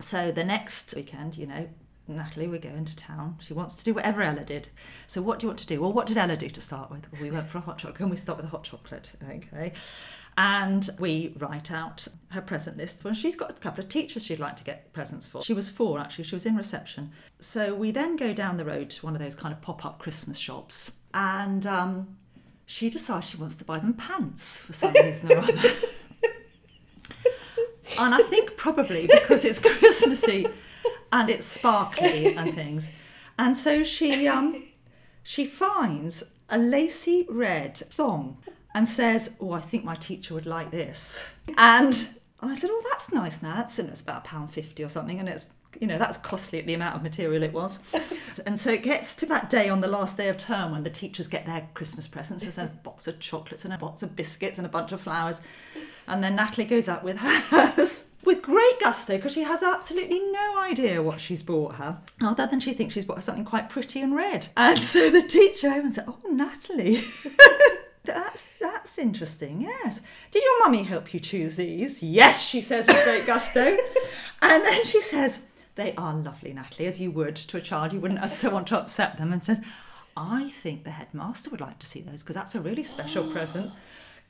[0.00, 1.68] So the next weekend, you know,
[2.08, 3.38] Natalie, we're going to town.
[3.40, 4.68] She wants to do whatever Ella did.
[5.06, 5.80] So what do you want to do?
[5.80, 7.10] Well, what did Ella do to start with?
[7.12, 7.96] Well, we went for a hot chocolate.
[7.96, 9.12] Can we start with a hot chocolate?
[9.28, 9.72] Okay.
[10.36, 13.04] And we write out her present list.
[13.04, 15.42] Well, she's got a couple of teachers she'd like to get presents for.
[15.42, 16.24] She was four, actually.
[16.24, 17.12] She was in reception.
[17.38, 19.98] So we then go down the road to one of those kind of pop up
[19.98, 20.92] Christmas shops.
[21.12, 22.16] And um,
[22.64, 25.72] she decides she wants to buy them pants for some reason or other.
[28.02, 30.46] and I think probably because it's Christmassy
[31.12, 32.90] and it's sparkly and things.
[33.38, 34.64] And so she um
[35.22, 38.38] she finds a lacy red thong
[38.74, 41.24] and says, "Oh, I think my teacher would like this."
[41.56, 42.08] And
[42.40, 45.28] I said, "Oh, that's nice, Now And it's about a pound fifty or something, and
[45.28, 45.46] it's
[45.80, 47.80] you know that's costly at the amount of material it was.
[48.46, 50.90] and so it gets to that day on the last day of term when the
[50.90, 52.42] teachers get their Christmas presents.
[52.44, 55.40] There's a box of chocolates and a box of biscuits and a bunch of flowers,
[56.06, 58.04] and then Natalie goes up with hers.
[58.24, 62.60] With great gusto, because she has absolutely no idea what she's bought her, other than
[62.60, 64.46] she thinks she's bought her something quite pretty and red.
[64.56, 67.02] And so the teacher opens it, Oh, Natalie,
[68.04, 69.60] That's that's interesting.
[69.62, 70.00] Yes.
[70.30, 72.00] Did your mummy help you choose these?
[72.00, 73.76] Yes, she says with great gusto.
[74.42, 75.40] and then she says,
[75.74, 77.92] "They are lovely, Natalie, as you would to a child.
[77.92, 79.64] You wouldn't so want to upset them." And said,
[80.16, 83.72] "I think the headmaster would like to see those because that's a really special present."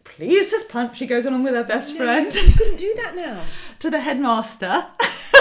[0.04, 3.44] Please just punch, she goes along with her best friend You couldn't do that now.
[3.78, 4.86] to the headmaster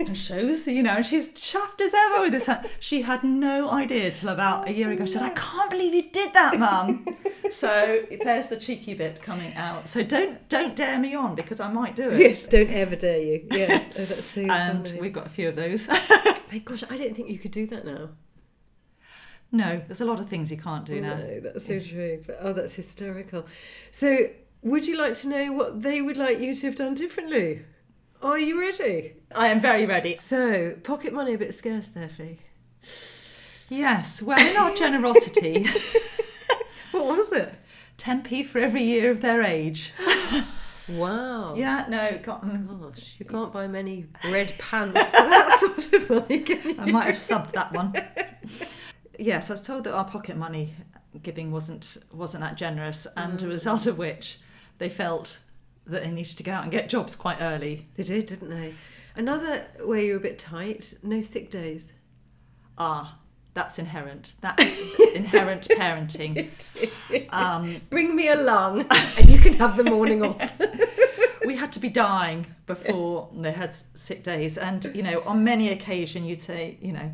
[0.00, 2.48] and shows, you know, and she's chuffed as ever with this.
[2.80, 5.06] She had no idea till about a year ago.
[5.06, 7.06] She said, I can't believe you did that, mum.
[7.50, 9.88] so there's the cheeky bit coming out.
[9.88, 12.18] So don't don't dare me on because I might do it.
[12.18, 13.46] Yes, don't ever dare you.
[13.50, 15.00] Yes, oh, that's so And funny.
[15.00, 15.88] we've got a few of those.
[16.52, 18.10] My gosh, I didn't think you could do that now.
[19.52, 21.16] no, there's a lot of things you can't do now.
[21.16, 22.22] No, that's so true.
[22.26, 23.46] But, oh, that's hysterical.
[23.90, 24.28] So,
[24.62, 27.62] would you like to know what they would like you to have done differently?
[28.22, 29.14] Are you ready?
[29.34, 30.16] I am very ready.
[30.16, 32.38] So, pocket money a bit scarce there, Fee.
[33.68, 35.66] Yes, well, in our generosity,
[36.92, 37.54] What was it?
[37.98, 39.92] 10p for every year of their age.
[40.88, 41.56] Wow.
[41.56, 45.58] Yeah, no, got, mm, Gosh, you can't buy many red pants for that
[45.90, 46.44] sort of money?
[46.78, 47.92] I might have subbed that one.
[49.18, 50.74] Yes, I was told that our pocket money
[51.22, 54.38] giving wasn't wasn't that generous, and a result of which
[54.78, 55.38] they felt
[55.86, 57.86] that they needed to go out and get jobs quite early.
[57.96, 58.74] They did, didn't they?
[59.14, 61.92] Another where you were a bit tight, no sick days.
[62.76, 63.18] Ah,
[63.54, 64.34] that's inherent.
[64.42, 64.82] That's
[65.14, 66.50] inherent parenting.
[67.30, 70.52] Um, Bring me along and you can have the morning off.
[71.46, 75.70] we had to be dying before they had sick days, and you know, on many
[75.70, 77.12] occasions you'd say, you know,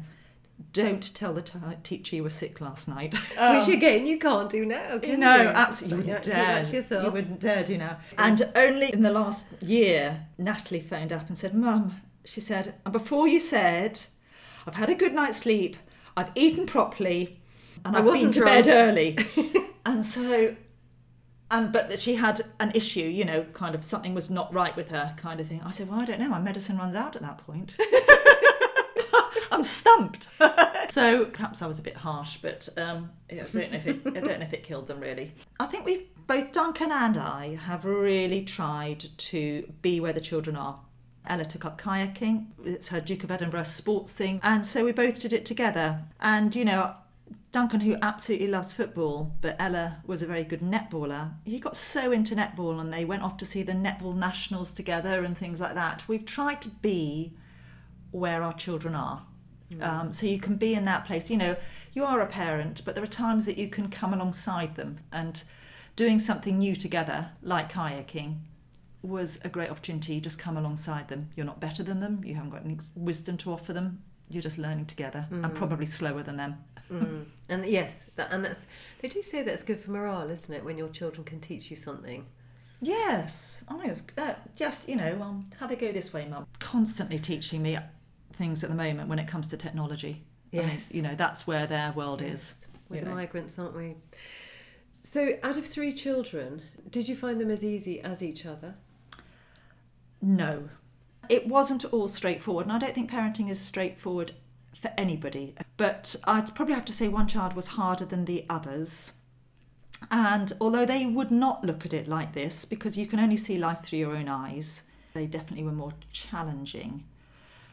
[0.72, 3.14] don't tell the t- teacher you were sick last night.
[3.38, 3.58] Oh.
[3.58, 5.16] Which again, you can't do now, can you?
[5.16, 6.06] No, absolutely.
[6.06, 6.54] You wouldn't yeah, keep dare.
[6.56, 7.04] that to yourself.
[7.04, 7.98] You wouldn't dare do now.
[8.18, 12.92] And only in the last year, Natalie phoned up and said, Mum, she said, and
[12.92, 14.00] before you said,
[14.66, 15.76] I've had a good night's sleep,
[16.16, 17.40] I've eaten properly,
[17.84, 19.18] and I I've been wasn't to drunk." bed early.
[19.86, 20.54] and so,
[21.50, 24.76] and but that she had an issue, you know, kind of something was not right
[24.76, 25.62] with her, kind of thing.
[25.64, 26.28] I said, Well, I don't know.
[26.28, 27.72] My medicine runs out at that point.
[29.52, 30.28] I'm stumped.
[30.90, 34.20] so perhaps I was a bit harsh, but um, I don't know if it, I
[34.20, 35.32] don't know if it killed them really.
[35.60, 40.56] I think we've both Duncan and I have really tried to be where the children
[40.56, 40.80] are.
[41.26, 42.46] Ella took up kayaking.
[42.64, 46.00] It's her Duke of Edinburgh sports thing, and so we both did it together.
[46.18, 46.94] And you know,
[47.52, 52.10] Duncan, who absolutely loves football, but Ella was a very good netballer, he got so
[52.10, 55.74] into netball and they went off to see the netball nationals together and things like
[55.74, 56.02] that.
[56.08, 57.34] We've tried to be
[58.10, 59.26] where our children are.
[59.80, 61.30] Um, so you can be in that place.
[61.30, 61.56] You know,
[61.92, 65.42] you are a parent, but there are times that you can come alongside them and
[65.96, 68.38] doing something new together, like kayaking,
[69.02, 70.14] was a great opportunity.
[70.14, 71.30] You just come alongside them.
[71.36, 72.22] You're not better than them.
[72.24, 74.02] You haven't got any wisdom to offer them.
[74.28, 76.56] You're just learning together and probably slower than them.
[76.90, 77.24] Mm.
[77.48, 78.66] And yes, that, and that's
[79.00, 80.64] they do say that's good for morale, isn't it?
[80.64, 82.26] When your children can teach you something.
[82.80, 86.46] Yes, I was uh, just you know um, have a go this way, mum.
[86.58, 87.78] Constantly teaching me
[88.42, 90.24] things at the moment when it comes to technology.
[90.52, 90.92] I mean, Yes.
[90.92, 92.54] you know that's where their world is.
[92.88, 93.14] We're you the know.
[93.16, 93.94] migrants, aren't we?
[95.04, 98.74] So, out of three children, did you find them as easy as each other?
[100.20, 100.68] No,
[101.28, 104.32] it wasn't all straightforward, and I don't think parenting is straightforward
[104.80, 105.54] for anybody.
[105.76, 109.12] But I'd probably have to say one child was harder than the others.
[110.10, 113.56] And although they would not look at it like this, because you can only see
[113.56, 114.82] life through your own eyes,
[115.14, 117.04] they definitely were more challenging.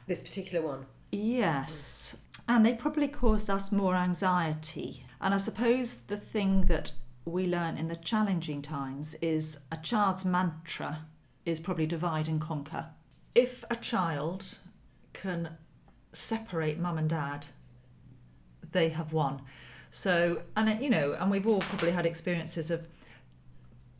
[0.10, 0.88] This particular one.
[1.12, 2.16] Yes.
[2.16, 2.42] Mm.
[2.48, 5.06] And they probably caused us more anxiety.
[5.22, 6.94] And I suppose the thing that
[7.26, 11.06] we learn in the challenging times is a child's mantra
[11.46, 12.88] is probably divide and conquer.
[13.36, 14.46] If a child
[15.14, 15.58] can
[16.12, 17.46] separate mum and dad,
[18.72, 19.44] they have won.
[19.92, 22.88] So, and it, you know, and we've all probably had experiences of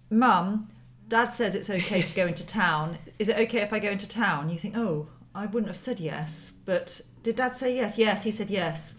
[0.10, 0.70] mum,
[1.08, 2.98] dad says it's okay to go into town.
[3.20, 4.50] Is it okay if I go into town?
[4.50, 7.98] You think, oh, I wouldn't have said yes, but did dad say yes?
[7.98, 8.96] Yes, he said yes.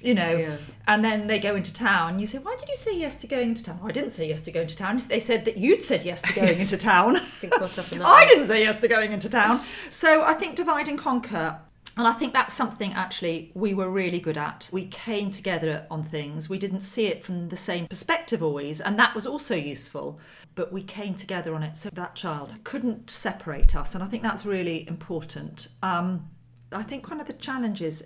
[0.00, 0.56] You know, Yeah.
[0.86, 2.18] and then they go into town.
[2.18, 3.80] You say, why did you say yes to going into town?
[3.82, 5.02] "Oh, I didn't say yes to going to town.
[5.08, 7.16] They said that you'd said yes to going into town.
[7.16, 8.06] I think caught up in that.
[8.20, 9.60] I didn't say yes to going into town.
[9.90, 11.58] So I think divide and conquer.
[11.96, 14.68] And I think that's something actually we were really good at.
[14.72, 16.48] We came together on things.
[16.48, 20.18] We didn't see it from the same perspective always, and that was also useful.
[20.54, 24.22] But we came together on it so that child couldn't separate us, and I think
[24.22, 25.68] that's really important.
[25.82, 26.30] Um,
[26.70, 28.04] I think one of the challenges,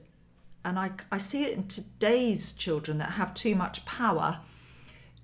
[0.64, 4.40] and I, I see it in today's children that have too much power,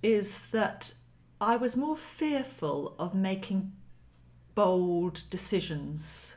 [0.02, 0.92] is that
[1.40, 3.72] I was more fearful of making
[4.54, 6.36] bold decisions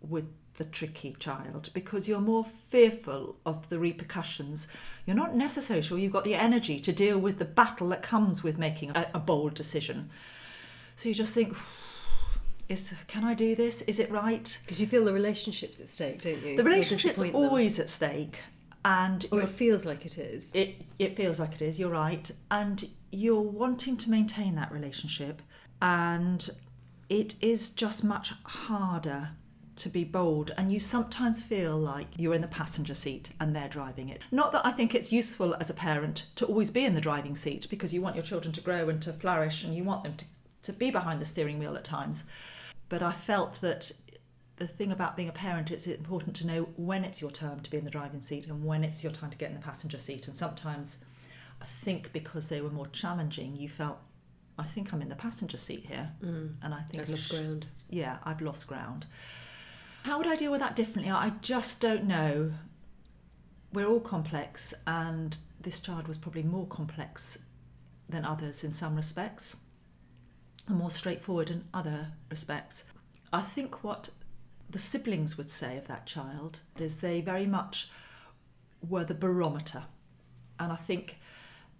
[0.00, 4.68] with the tricky child because you're more fearful of the repercussions.
[5.06, 8.42] You're not necessarily sure you've got the energy to deal with the battle that comes
[8.42, 10.10] with making a, a bold decision.
[10.96, 11.56] So you just think,
[12.68, 13.82] is can I do this?
[13.82, 14.56] Is it right?
[14.62, 16.56] Because you feel the relationship's at stake, don't you?
[16.56, 17.34] The relationship's them.
[17.34, 18.38] always at stake,
[18.84, 20.48] and Or it feels like it is.
[20.54, 25.40] it it feels like it is you're right and you're wanting to maintain that relationship
[25.80, 26.50] and
[27.08, 29.30] it is just much harder
[29.76, 33.68] to be bold and you sometimes feel like you're in the passenger seat and they're
[33.68, 34.22] driving it.
[34.30, 37.34] Not that i think it's useful as a parent to always be in the driving
[37.34, 40.16] seat because you want your children to grow and to flourish and you want them
[40.16, 40.24] to,
[40.64, 42.24] to be behind the steering wheel at times.
[42.88, 43.92] But i felt that
[44.56, 47.70] the thing about being a parent it's important to know when it's your turn to
[47.70, 49.98] be in the driving seat and when it's your time to get in the passenger
[49.98, 50.26] seat.
[50.28, 50.98] And sometimes
[51.60, 53.98] i think because they were more challenging you felt
[54.58, 56.10] i think i'm in the passenger seat here.
[56.22, 56.54] Mm.
[56.62, 57.66] and i think I've lost ground.
[57.90, 59.06] yeah i've lost ground
[60.04, 61.10] how would i deal with that differently?
[61.10, 62.52] I just don't know.
[63.72, 67.38] We're all complex and this child was probably more complex
[68.08, 69.56] than others in some respects
[70.68, 72.84] and more straightforward in other respects.
[73.32, 74.10] I think what
[74.68, 77.88] the siblings would say of that child is they very much
[78.86, 79.84] were the barometer.
[80.60, 81.18] And i think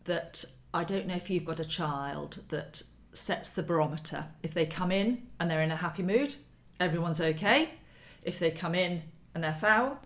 [0.07, 2.83] that i don't know if you've got a child that
[3.13, 4.29] sets the barometer.
[4.43, 6.37] If they come in and they're in a happy mood
[6.81, 7.71] everyone's okay
[8.25, 9.03] if they come in
[9.35, 9.99] and they're foul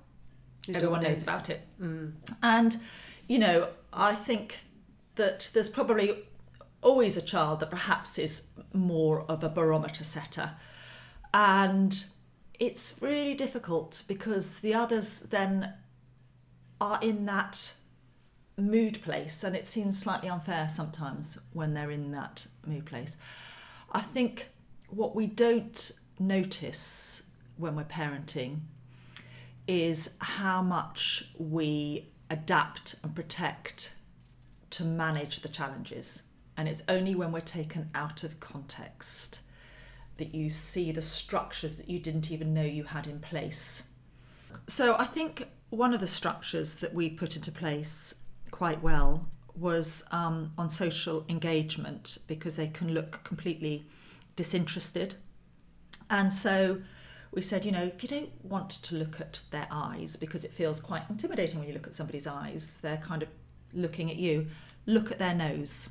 [0.72, 1.62] everyone knows about it.
[1.80, 2.12] Mm.
[2.42, 2.78] and
[3.26, 4.58] you know i think
[5.16, 6.24] that there's probably
[6.82, 10.52] always a child that perhaps is more of a barometer setter.
[11.34, 12.04] And
[12.58, 15.74] it's really difficult because the others then
[16.80, 17.72] are in that
[18.56, 23.16] mood place and it seems slightly unfair sometimes when they're in that mood place.
[23.92, 24.48] I think
[24.88, 27.22] what we don't notice
[27.58, 28.60] when we're parenting
[29.66, 33.94] is how much we adapt and protect
[34.70, 36.22] to manage the challenges.
[36.56, 39.40] And it's only when we're taken out of context
[40.16, 43.84] that you see the structures that you didn't even know you had in place.
[44.66, 48.14] So I think one of the structures that we put into place
[48.50, 53.86] quite well was um, on social engagement because they can look completely
[54.36, 55.16] disinterested.
[56.10, 56.80] And so
[57.32, 60.52] we said, you know, if you don't want to look at their eyes because it
[60.52, 63.28] feels quite intimidating when you look at somebody's eyes, they're kind of
[63.72, 64.46] looking at you,
[64.86, 65.90] look at their nose.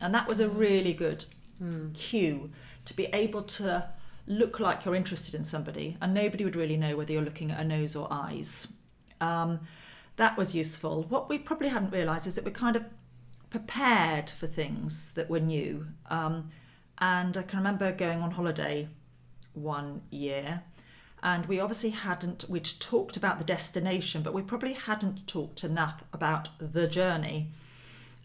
[0.00, 1.24] And that was a really good
[1.94, 2.50] cue
[2.84, 3.88] to be able to
[4.26, 7.60] look like you're interested in somebody and nobody would really know whether you're looking at
[7.60, 8.68] a nose or eyes.
[9.20, 9.60] Um,
[10.16, 11.04] that was useful.
[11.04, 12.84] What we probably hadn't realised is that we're kind of
[13.50, 15.86] prepared for things that were new.
[16.10, 16.50] Um,
[16.98, 18.88] and I can remember going on holiday
[19.54, 20.62] one year.
[21.22, 26.04] And we obviously hadn't we'd talked about the destination but we probably hadn't talked enough
[26.12, 27.50] about the journey.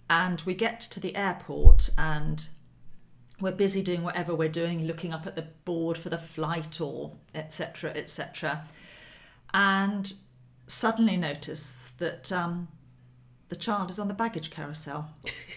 [0.09, 2.47] And we get to the airport and
[3.39, 7.13] we're busy doing whatever we're doing looking up at the board for the flight or
[7.33, 8.65] etc etc
[9.53, 10.13] and
[10.67, 12.67] suddenly notice that um,
[13.49, 15.09] the child is on the baggage carousel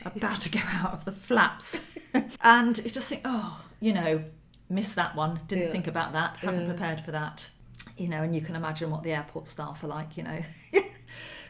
[0.04, 1.82] about to go out of the flaps.
[2.44, 4.22] And you just think oh you know
[4.72, 5.72] missed that one didn't Yeah.
[5.72, 6.66] think about that haven't Yeah.
[6.72, 7.48] prepared for that
[7.96, 10.40] you know and you can imagine what the airport staff are like you know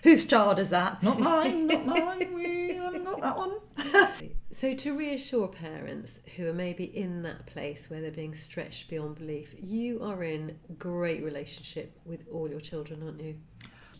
[0.03, 3.53] whose child is that not mine not mine we haven't got that one
[4.51, 9.15] So, to reassure parents who are maybe in that place where they're being stretched beyond
[9.17, 13.37] belief, you are in great relationship with all your children, aren't you?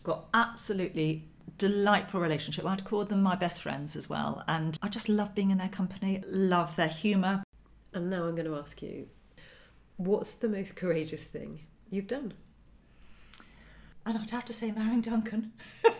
[0.03, 5.07] got absolutely delightful relationship i'd call them my best friends as well and i just
[5.09, 7.42] love being in their company love their humour
[7.93, 9.07] And now I'm going to ask you,
[9.97, 12.33] what's the most courageous thing you've done?
[14.05, 15.53] and i'd have to say marrying duncan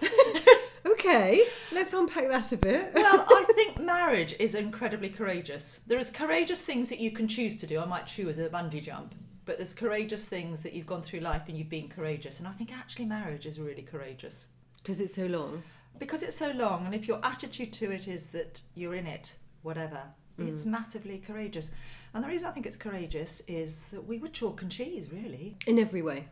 [0.85, 1.41] Okay,
[1.71, 2.91] let's unpack that a bit.
[2.93, 5.79] well, I think marriage is incredibly courageous.
[5.87, 7.79] There is courageous things that you can choose to do.
[7.79, 9.15] I might choose a bungee jump,
[9.45, 12.39] but there's courageous things that you've gone through life and you've been courageous.
[12.39, 15.63] And I think actually marriage is really courageous Because it's so long.
[15.97, 16.85] because it's so long.
[16.85, 20.01] And if your attitude to it is that you're in it, whatever,
[20.37, 21.69] it's massively courageous.
[22.13, 25.57] And the reason I think it's courageous is that we were chalk and cheese, really.
[25.67, 26.27] In every way.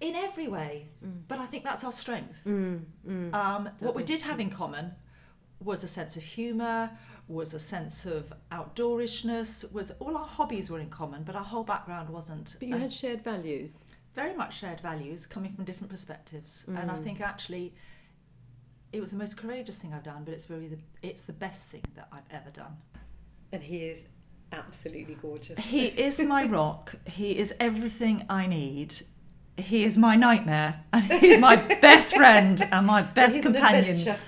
[0.00, 0.88] in every way.
[1.28, 2.40] But I think that's our strength.
[2.46, 3.34] Mm, mm.
[3.34, 4.92] Um, what we did have in common
[5.60, 6.90] was a sense of humour,
[7.28, 11.64] was a sense of outdoorishness, was all our hobbies were in common, but our whole
[11.64, 12.56] background wasn't.
[12.58, 13.84] But you had shared values.
[14.14, 17.02] very much shared values coming from different perspectives, and I Mm.
[17.02, 17.74] think actually
[18.92, 21.68] it was the most courageous thing I've done, but it's really the, it's the best
[21.68, 22.76] thing that I've ever done.
[23.54, 24.02] And he is
[24.50, 25.60] absolutely gorgeous.
[25.60, 26.96] He is my rock.
[27.06, 28.96] He is everything I need.
[29.56, 33.96] He is my nightmare, and he's my best friend and my best companion.
[33.96, 34.18] adventure.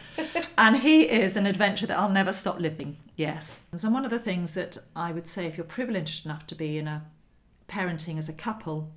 [0.57, 2.99] and he is an adventure that I'll never stop living.
[3.17, 3.63] Yes.
[3.73, 6.55] And so one of the things that I would say, if you're privileged enough to
[6.55, 7.05] be in a
[7.69, 8.93] parenting as a couple,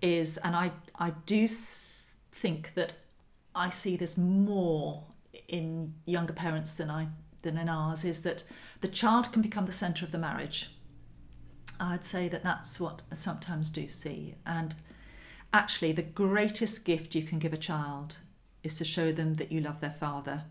[0.00, 1.48] is, and I I do
[2.30, 2.92] think that
[3.52, 5.02] I see this more
[5.48, 7.08] in younger parents than I
[7.42, 8.44] than in ours, is that
[8.80, 10.70] the child can become the centre of the marriage.
[11.78, 14.74] I'd say that that's what I sometimes do see, and
[15.52, 18.18] actually the greatest gift you can give a child
[18.62, 20.44] is to show them that you love their father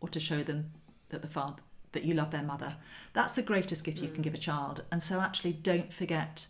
[0.00, 0.72] or to show them
[1.08, 2.76] that the father that you love their mother.
[3.12, 4.24] That's the greatest gift you can mm.
[4.24, 4.84] give a child.
[4.92, 6.46] And so actually don't forget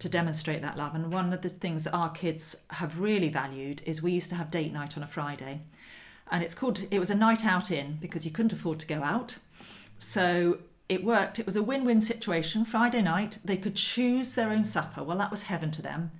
[0.00, 0.94] to demonstrate that love.
[0.94, 4.36] And one of the things that our kids have really valued is we used to
[4.36, 5.62] have date night on a friday
[6.30, 9.02] and it's called it was a night out in because you couldn't afford to go
[9.02, 9.36] out.
[9.98, 10.58] So
[10.88, 11.38] it worked.
[11.38, 12.64] It was a win-win situation.
[12.64, 15.02] Friday night they could choose their own supper.
[15.02, 16.10] Well that was heaven to them.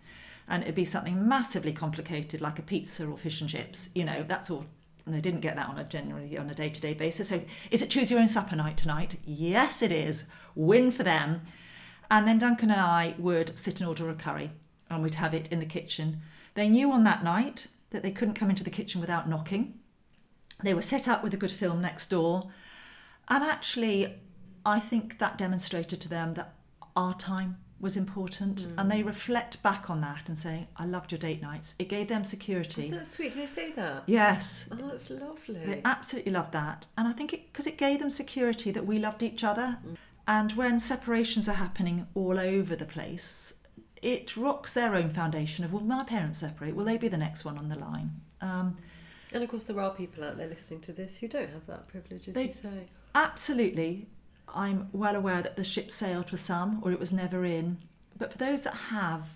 [0.46, 4.24] And it'd be something massively complicated like a pizza or fish and chips you know
[4.26, 4.66] that's all.
[5.07, 7.28] And they didn't get that on a generally on a day-to-day basis.
[7.28, 9.16] So is it choose your own supper night tonight?
[9.24, 10.26] Yes it is.
[10.55, 11.42] Win for them.
[12.11, 14.50] And then duncan and i would sit and order a curry
[14.90, 16.20] and we'd have it in the kitchen.
[16.55, 19.80] They knew on that night that they couldn't come into the kitchen without knocking
[20.64, 22.50] they were set up with a good film next door
[23.28, 24.14] and actually
[24.66, 26.54] i think that demonstrated to them that
[26.96, 31.18] our time was important and they reflect back on that and say i loved your
[31.18, 33.32] date nights it gave them security That's sweet.
[33.32, 34.04] Do they say that?
[34.06, 35.60] yes Oh, that's lovely.
[35.66, 36.86] they absolutely loved that.
[36.96, 39.78] And I think it because it gave them security that we loved each other.
[40.26, 43.54] And when separations are happening all over the place,
[44.00, 47.44] it rocks their own foundation of, will my parents separate, will they be the next
[47.44, 48.12] one on the line?
[48.40, 48.78] Um,
[49.35, 51.89] And of course, there are people out there listening to this who don't have that
[51.89, 52.89] privilege, as They- you say.
[53.16, 54.09] absolutely,
[54.47, 57.78] I'm well aware that the ship sailed for some or it was never in.
[58.16, 59.28] But for those that have,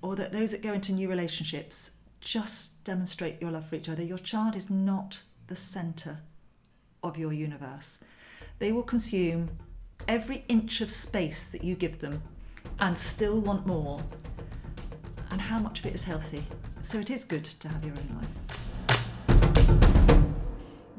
[0.00, 4.02] or that those that go into new relationships, just demonstrate your love for each other.
[4.04, 6.20] Your child is not the centre
[7.02, 7.98] of your universe.
[8.60, 9.58] They will consume
[10.06, 12.22] every inch of space that you give them
[12.78, 14.00] and still want more.
[15.30, 16.46] And how much of it is healthy?
[16.82, 18.58] So it is good to have your own life.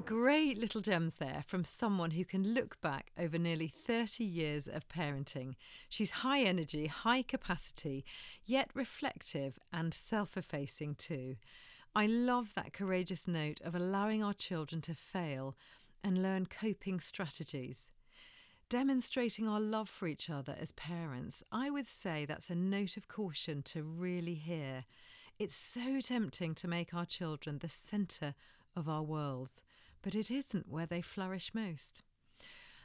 [0.08, 4.88] Great little gems there from someone who can look back over nearly 30 years of
[4.88, 5.56] parenting.
[5.90, 8.06] She's high energy, high capacity,
[8.46, 11.36] yet reflective and self effacing too.
[11.94, 15.58] I love that courageous note of allowing our children to fail
[16.02, 17.90] and learn coping strategies.
[18.70, 23.10] Demonstrating our love for each other as parents, I would say that's a note of
[23.10, 24.86] caution to really hear.
[25.38, 28.36] It's so tempting to make our children the centre
[28.74, 29.62] of our worlds,
[30.08, 32.02] but it isn't where they flourish most.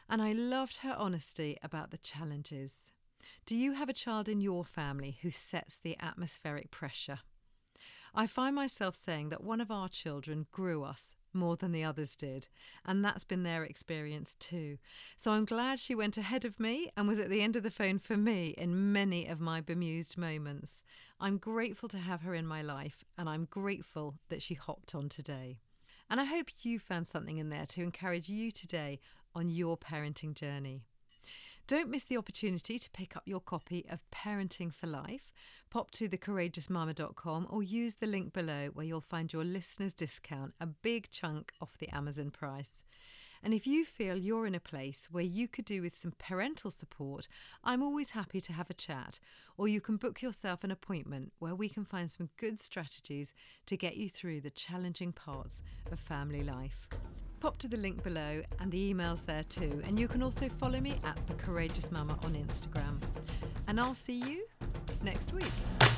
[0.08, 2.90] And I loved her honesty about the challenges.
[3.46, 7.20] Do you have a child in your family who sets the atmospheric pressure?
[8.12, 12.16] I find myself saying that one of our children grew us more than the others
[12.16, 12.48] did,
[12.84, 14.78] and that's been their experience too.
[15.16, 17.70] So I'm glad she went ahead of me and was at the end of the
[17.70, 20.82] phone for me in many of my bemused moments.
[21.20, 25.08] I'm grateful to have her in my life, and I'm grateful that she hopped on
[25.08, 25.60] today.
[26.10, 29.00] And I hope you found something in there to encourage you today
[29.34, 30.82] on your parenting journey.
[31.66, 35.32] Don't miss the opportunity to pick up your copy of Parenting for Life.
[35.70, 40.66] Pop to thecourageousmumma.com or use the link below where you'll find your listeners' discount, a
[40.66, 42.82] big chunk off the Amazon price.
[43.42, 46.70] And if you feel you're in a place where you could do with some parental
[46.70, 47.26] support,
[47.64, 49.18] I'm always happy to have a chat.
[49.56, 53.34] Or you can book yourself an appointment where we can find some good strategies
[53.66, 56.86] to get you through the challenging parts of family life.
[57.40, 59.82] Pop to the link below and the email's there too.
[59.86, 63.02] And you can also follow me at The Courageous Mumma on Instagram.
[63.66, 64.46] And I'll see you
[65.02, 65.91] next week.